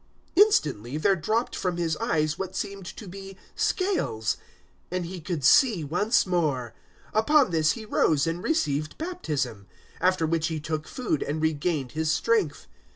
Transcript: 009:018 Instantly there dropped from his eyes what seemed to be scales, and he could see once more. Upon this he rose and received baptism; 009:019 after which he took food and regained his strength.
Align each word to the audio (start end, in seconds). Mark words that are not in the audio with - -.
009:018 0.35 0.43
Instantly 0.45 0.97
there 0.97 1.15
dropped 1.15 1.55
from 1.55 1.77
his 1.77 1.95
eyes 1.97 2.39
what 2.39 2.55
seemed 2.55 2.87
to 2.87 3.07
be 3.07 3.37
scales, 3.55 4.37
and 4.89 5.05
he 5.05 5.21
could 5.21 5.43
see 5.43 5.83
once 5.83 6.25
more. 6.25 6.73
Upon 7.13 7.51
this 7.51 7.73
he 7.73 7.85
rose 7.85 8.25
and 8.25 8.41
received 8.43 8.97
baptism; 8.97 9.67
009:019 10.01 10.07
after 10.07 10.25
which 10.25 10.47
he 10.47 10.59
took 10.59 10.87
food 10.87 11.21
and 11.21 11.39
regained 11.39 11.91
his 11.91 12.09
strength. 12.11 12.65